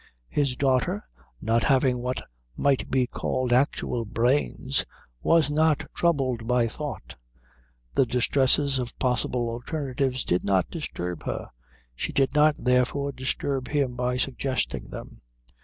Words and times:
His 0.31 0.55
daughter, 0.55 1.03
not 1.39 1.61
having 1.65 1.99
what 1.99 2.23
might 2.57 2.89
be 2.89 3.05
called 3.05 3.53
actual 3.53 4.03
brains, 4.03 4.83
was 5.21 5.51
not 5.51 5.85
troubled 5.93 6.47
by 6.47 6.67
thought. 6.67 7.17
The 7.93 8.07
distresses 8.07 8.79
of 8.79 8.97
possible 8.97 9.47
alternatives 9.47 10.25
did 10.25 10.43
not 10.43 10.71
disturb 10.71 11.25
her. 11.25 11.49
She 11.93 12.11
did 12.11 12.33
not, 12.33 12.55
therefore, 12.57 13.11
disturb 13.11 13.67
him 13.67 13.95
by 13.95 14.17
suggesting 14.17 14.89
them. 14.89 15.21